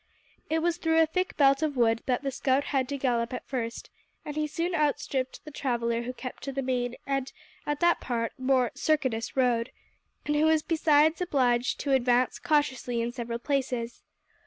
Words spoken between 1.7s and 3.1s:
wood that the scout had to